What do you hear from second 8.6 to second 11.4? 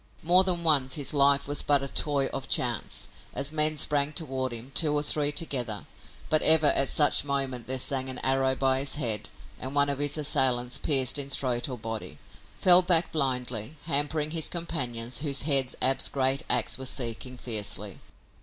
his head and one of his assailants, pierced in